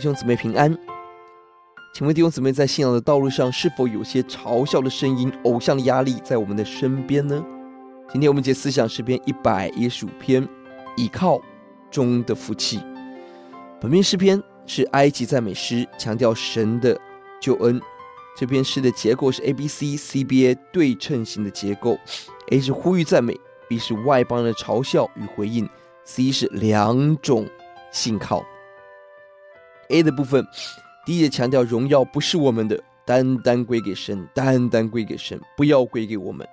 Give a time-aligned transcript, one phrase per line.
[0.00, 0.74] 弟兄姊妹平安。
[1.92, 7.44] 请问弟兄姊妹在信仰的道路上，是否有些嘲笑的声音、偶像的压力在我们的身边呢？
[8.10, 10.48] 今天我们节思想诗篇一百一十五篇，
[10.96, 11.38] 倚靠
[11.90, 12.80] 中的福气。
[13.78, 16.98] 本篇诗篇是埃及赞美诗，强调神的
[17.38, 17.78] 救恩。
[18.34, 21.98] 这篇诗的结构是 A B C C B A 对称型的结构
[22.48, 25.68] ，A 是呼吁赞美，B 是外邦人的嘲笑与回应
[26.04, 27.46] ，C 是两种
[27.92, 28.42] 信靠。
[29.90, 30.46] A 的部分。
[31.04, 36.46] 第一节强调荣耀不是我们的，单单归给神，单单归给神，不要归给我们。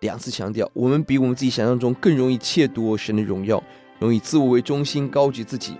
[0.00, 3.62] 两次强调，我们比我们自己想象中更容易窃夺神的荣耀，
[3.98, 5.74] 容易自我为中心，高举自己。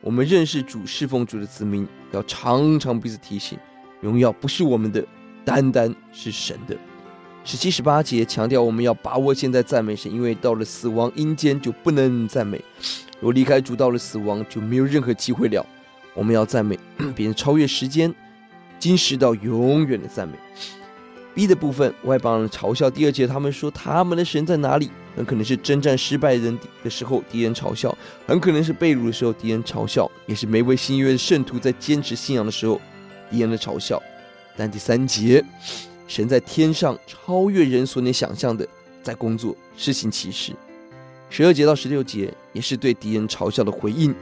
[0.00, 3.58] 我们认识主、侍奉主的子民，要常常彼此提醒，
[4.00, 5.04] 荣耀不是我们的，
[5.44, 6.76] 单单是神的。
[7.44, 12.60] 十七、十八节强调我们要把握现在赞美神，因为到了死亡阴间就不能赞美，
[13.20, 15.64] 若离开主到了死亡就没有任何机会了。
[16.14, 16.78] 我们要赞美，
[17.14, 18.14] 并超越时间，
[18.78, 20.34] 今时到永远的赞美。
[21.32, 22.90] B 的部分，外邦人嘲笑。
[22.90, 24.90] 第二节，他们说他们的神在哪里？
[25.16, 27.90] 很可能是征战失败人的时候，敌人嘲笑；
[28.26, 32.80] 很可能是被掳的时候，敌人嘲笑；也是每位新约的圣徒在坚持信仰的时候，
[33.30, 34.02] 敌人的嘲笑。
[34.56, 35.44] 但第三节，
[36.08, 38.66] 神在天上超越人所能想象的，
[39.02, 40.52] 在工作，施行奇事。
[41.28, 44.12] 十二节到十六节，也是对敌人嘲笑的回应。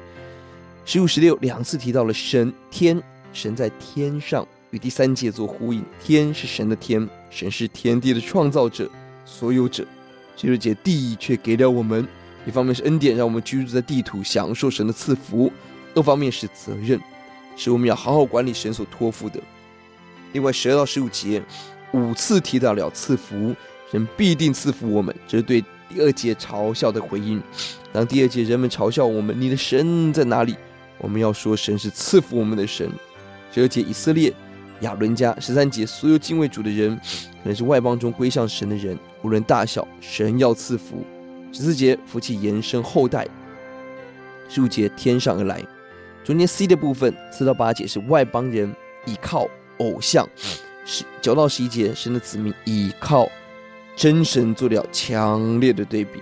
[0.91, 2.99] 十五、十六两次提到了神天，
[3.31, 5.85] 神在天上，与第三节做呼应。
[6.03, 8.91] 天是神的天，神是天地的创造者、
[9.27, 9.85] 所有者。
[10.35, 12.09] 十六节地却给了我们，
[12.47, 15.53] 一方面是恩典，让我们居住在地土，享受神的赐福；
[15.95, 16.99] 二方面是责任，
[17.55, 19.39] 是我们要好好管理神所托付的。
[20.33, 21.43] 另外，十二到十五节
[21.93, 23.55] 五次提到了赐福，
[23.93, 27.43] 神必定赐福我们，这是对第二节嘲笑的回应。
[27.93, 30.57] 当第二节人们嘲笑我们，你的神在哪里？
[31.01, 32.91] 我们要说，神是赐福我们的神。
[33.53, 34.33] 十二节以色列、
[34.81, 41.05] 亚伦家；十三节所有敬畏主的人，可能是外邦中归向神的人，无论大小，神要赐福。
[41.53, 43.27] 十四节福气延伸后代。
[44.49, 45.63] 十五节天上而来。
[46.25, 48.75] 中间 C 的部分四到八节是外邦人
[49.07, 49.49] 倚靠
[49.79, 50.29] 偶像，
[50.85, 53.29] 十九到十一节神的子民倚靠
[53.97, 56.21] 真神，做了强烈的对比。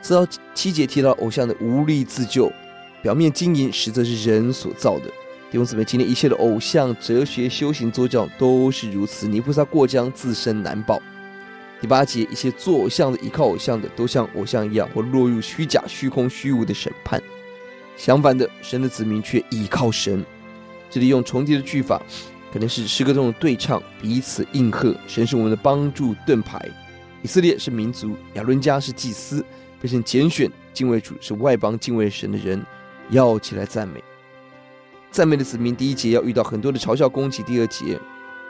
[0.00, 2.50] 四到七节提到偶像的无力自救。
[3.04, 5.04] 表面经营，实则是人所造的。
[5.50, 9.28] 弟兄姊妹，今天一切的偶像、哲学、修行、宗教都是如此。
[9.28, 10.98] 泥菩萨过江，自身难保。
[11.82, 17.22] 第八节，一切做偶像的、依靠偶像的，都像偶像一样，或落入虚假、虚空、虚无的审判。
[17.94, 20.24] 相反的，神的子民却依靠神。
[20.88, 22.00] 这里用重叠的句法，
[22.50, 24.96] 可能是诗歌中的对唱，彼此应和。
[25.06, 26.58] 神是我们的帮助盾牌。
[27.20, 29.44] 以色列是民族，亚伦家是祭司，
[29.78, 32.64] 被神拣选，敬畏主，是外邦敬畏神的人。
[33.10, 34.02] 要起来赞美，
[35.10, 37.98] 赞美的子民，第一节要遇到很多的嘲笑攻击，第二节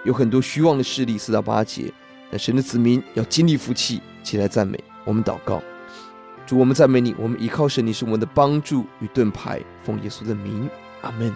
[0.05, 1.93] 有很多虚妄的势力，四到八节，
[2.31, 4.79] 那神的子民要经历福气，起来赞美。
[5.05, 5.63] 我们祷告，
[6.47, 10.69] 主，我们赞美你，我们依靠神，你是我们的帮助与盾牌，奉耶稣的名，
[11.03, 11.35] 阿门。